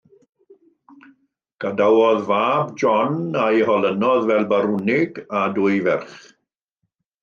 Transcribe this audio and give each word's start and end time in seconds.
Gadawodd 1.65 2.25
fab, 2.31 2.73
John, 2.85 3.21
a'i 3.45 3.63
holynodd 3.71 4.29
fel 4.33 4.51
barwnig, 4.57 5.25
a 5.45 5.49
dwy 5.57 5.81
ferch. 5.89 6.31